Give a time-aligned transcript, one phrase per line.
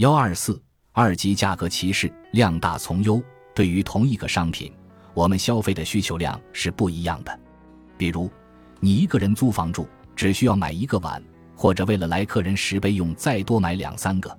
[0.00, 0.58] 幺二四
[0.92, 3.22] 二级价格歧视，量大从优。
[3.54, 4.72] 对于同一个商品，
[5.12, 7.38] 我们消费的需求量是不一样的。
[7.98, 8.30] 比如，
[8.80, 9.86] 你一个人租房住，
[10.16, 11.22] 只需要买一个碗，
[11.54, 14.34] 或者为了来客人十杯用，再多买两三个。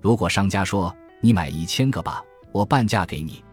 [0.00, 0.90] 如果商家说
[1.20, 3.44] 你买一千个吧，我半价给你，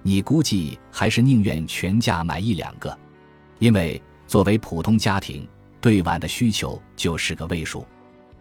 [0.00, 2.98] 你估计还是宁愿全价买一两个，
[3.58, 5.46] 因为作为普通家庭，
[5.82, 7.86] 对碗的需求就是个位数。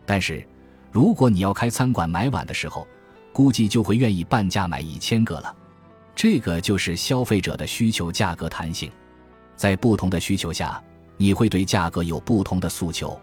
[0.06, 0.48] 但是，
[0.94, 2.88] 如果你要开餐馆买碗的时候，
[3.34, 5.54] 估计就会愿意半价买一千个了。
[6.16, 8.92] 这个就是消费者的需求价格弹性，
[9.56, 10.80] 在不同的需求下，
[11.18, 13.20] 你会对价格有不同的诉求。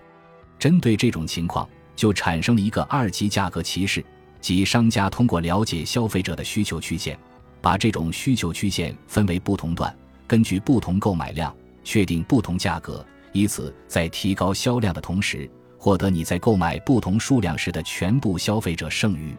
[0.58, 4.04] 针对这种情况，就产生了一个二级价格歧视，
[4.40, 7.16] 即商家通过了解消费者的需求曲线，
[7.60, 9.96] 把这种需求曲线分为不同段，
[10.26, 15.48] 根据不同购买量确定不同价格，以此在提高销量的同时，
[15.80, 19.34] 获得你在购买不同数量时的全部消费者剩余。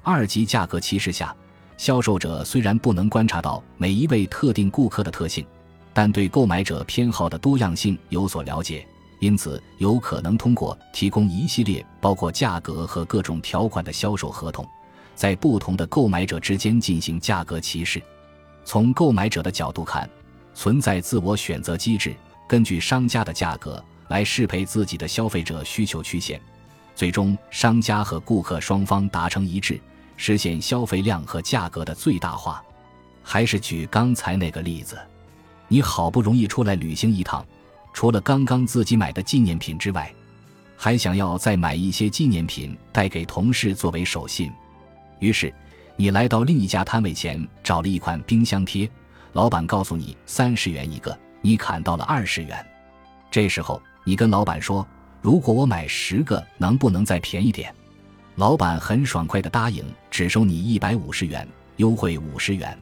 [0.00, 1.34] 二级价格歧视下。
[1.76, 5.44] 销售者虽然不能观察到每一位特定顾客的特性，
[5.92, 8.86] 但对购买者偏好的多样性有所了解，
[9.18, 14.64] 因此有可能通过提供一系列包括价格和各种条款的销售合同，
[15.16, 18.00] 在不同的购买者之间进行价格歧视。
[18.64, 20.08] 从购买者的角度看，
[20.54, 22.14] 存在自我选择机制，
[22.46, 26.40] 根据商家的价格来适配自己的消费者需求曲线，
[26.94, 29.80] 最终商家和顾客双方达成一致。
[30.18, 32.62] 实现消费量和价格的最大化，
[33.24, 34.96] 还是举刚才那个例子，
[35.66, 37.44] 你好不容易出来旅行一趟，
[37.92, 40.12] 除了刚刚自己买的纪念品之外，
[40.76, 44.52] 还想要再买一些纪念品带给同事作为手信。
[45.18, 45.52] 于是，
[45.96, 48.88] 你来到另一家摊位前找了一款冰箱贴，
[49.32, 52.64] 老板告诉你三十元一个，你砍到了二十元。
[53.28, 54.86] 这时候，你跟老板说
[55.22, 57.72] ：“如果我买十个，能不能再便宜点？”
[58.36, 62.76] 老板很爽快的答应，只收你一百五十元，优惠五十元。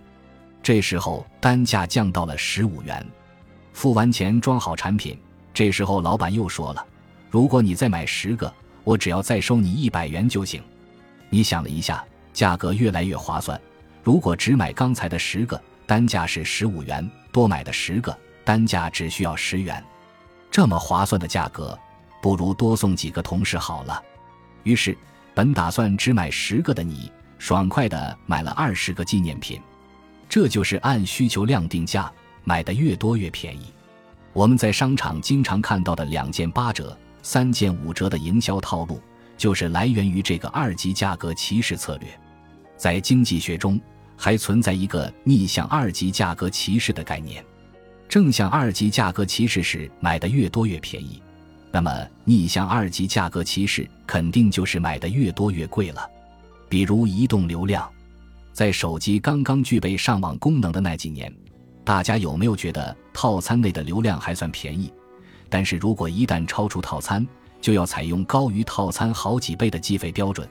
[0.63, 3.05] 这时候单价降到了十五元。
[3.73, 5.19] 付完钱，装好产品。
[5.53, 6.87] 这时候老板又说了
[7.31, 8.53] ：“如果你再买十个，
[8.85, 10.63] 我只要再收你一百元就行。”
[11.29, 13.61] 你想了一下，价格越来越划算。
[14.03, 19.83] 如果只买刚才的十个，单价是十五元；多买的十个，单价只需要十元。
[20.51, 21.79] 这么划算的价格，
[22.21, 24.03] 不如多送几个同事好了。
[24.65, 24.97] 于是。
[25.33, 29.61] 本打算只买十个的你，爽快的买了二十个纪念品，
[30.29, 32.13] 这就是按需求量定价，
[32.43, 33.73] 买的越多越便宜。
[34.33, 39.01] 我们在商场经常看到的两件八折、三件五折的营销套路，
[39.39, 42.09] 就是来源于这个二级价格歧视策略。
[42.77, 43.81] 在经济学中，
[44.17, 47.43] 还存在一个逆向二级价格歧视的概念。
[48.11, 51.23] 正向二级价格歧视是买的越多越便宜。
[51.71, 56.11] 那么逆向二级价格歧视肯定就是买的越多越贵了。
[56.69, 57.89] 比如移动流量，
[58.53, 61.33] 在手机刚刚具备上网功能的那几年，
[61.85, 64.93] 大家有没有觉得套餐内的流量还算便宜？
[65.49, 67.25] 但是如果一旦超出套餐，
[67.61, 70.49] 就要采用高于套餐好几倍的计费标准。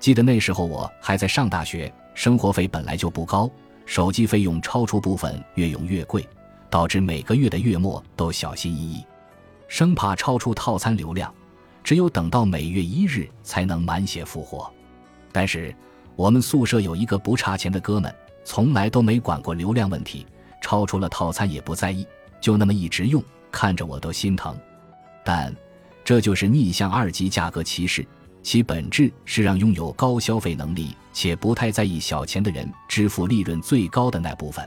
[0.00, 3.48] 记得那时候我还在上大学，生活费本来就不高，
[3.86, 6.28] 手机费用超出部分越用越贵，
[6.70, 9.04] 导致每个月的月末都小心翼翼。
[9.68, 11.32] 生怕超出套餐流量，
[11.84, 14.70] 只有等到每月一日才能满血复活。
[15.30, 15.74] 但是
[16.16, 18.14] 我们宿舍有一个不差钱的哥们，
[18.44, 20.26] 从来都没管过流量问题，
[20.62, 22.06] 超出了套餐也不在意，
[22.40, 24.56] 就那么一直用，看着我都心疼。
[25.22, 25.54] 但
[26.02, 28.06] 这就是逆向二级价格歧视，
[28.42, 34.66] 其本质是让拥有高消费能力且不太在意小钱的人支付利润最高的那部分。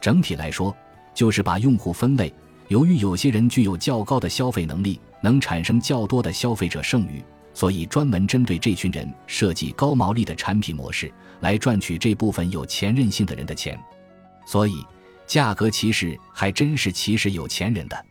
[0.00, 0.74] 整体来说，
[1.18, 2.32] 就是把用户分类。
[2.68, 7.20] 由于有些人具有较高的消费能力，能产生较多的消费者剩余，
[7.52, 13.76] 所以专门针对这群人设计高毛利的产品模式，来赚取这部分有钱任性的人的钱。
[14.46, 14.86] 所以，
[15.26, 18.06] 价格歧视还真是歧视有钱人的。